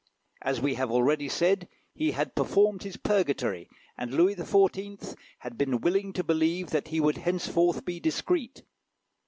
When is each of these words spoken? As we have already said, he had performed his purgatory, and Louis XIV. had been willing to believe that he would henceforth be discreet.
As 0.41 0.59
we 0.59 0.73
have 0.73 0.89
already 0.89 1.29
said, 1.29 1.67
he 1.93 2.13
had 2.13 2.33
performed 2.33 2.81
his 2.81 2.97
purgatory, 2.97 3.69
and 3.95 4.11
Louis 4.11 4.33
XIV. 4.35 5.15
had 5.41 5.59
been 5.59 5.79
willing 5.79 6.11
to 6.13 6.23
believe 6.23 6.71
that 6.71 6.87
he 6.87 6.99
would 6.99 7.17
henceforth 7.19 7.85
be 7.85 7.99
discreet. 7.99 8.63